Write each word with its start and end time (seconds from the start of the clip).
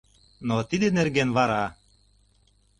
Но 0.47 0.55
тидын 0.69 0.93
нерген 0.99 1.29
вара. 1.37 1.65